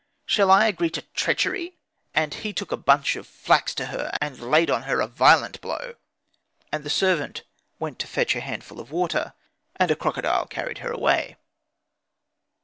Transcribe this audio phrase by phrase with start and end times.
[0.25, 1.77] Shall I agree to treachery?"
[2.15, 5.05] And he took a bunch of the flax to her, and laid on her a
[5.05, 5.93] violent blow.
[6.71, 7.43] And the servant
[7.77, 9.35] went to fetch a handful of water,
[9.75, 11.37] and a crocodile carried her away.